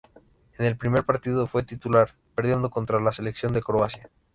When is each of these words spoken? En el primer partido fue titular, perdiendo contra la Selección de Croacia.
En 0.57 0.65
el 0.65 0.77
primer 0.77 1.03
partido 1.05 1.45
fue 1.45 1.61
titular, 1.61 2.15
perdiendo 2.33 2.71
contra 2.71 2.99
la 2.99 3.11
Selección 3.11 3.53
de 3.53 3.61
Croacia. 3.61 4.09